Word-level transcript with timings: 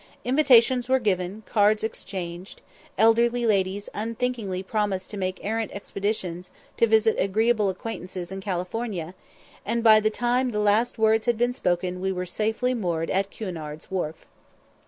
Invitations 0.25 0.89
were 0.89 0.97
given, 0.97 1.43
cards 1.45 1.83
exchanged, 1.83 2.63
elderly 2.97 3.45
ladies 3.45 3.87
unthinkingly 3.93 4.63
promised 4.63 5.11
to 5.11 5.15
make 5.17 5.45
errant 5.45 5.69
expeditions 5.75 6.49
to 6.77 6.87
visit 6.87 7.17
agreeable 7.19 7.69
acquaintances 7.69 8.31
in 8.31 8.41
California, 8.41 9.13
and 9.63 9.83
by 9.83 9.99
the 9.99 10.09
time 10.09 10.49
the 10.49 10.59
last 10.59 10.97
words 10.97 11.27
had 11.27 11.37
been 11.37 11.53
spoken 11.53 12.01
we 12.01 12.11
were 12.11 12.25
safely 12.25 12.73
moored 12.73 13.11
at 13.11 13.29
Cunard's 13.29 13.91
wharf. 13.91 14.25